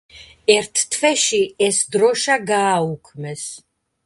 ერთ 0.53 0.85
თვეში 0.95 1.41
ეს 1.67 1.83
დროშა 1.97 2.39
გააუქმეს. 2.49 3.47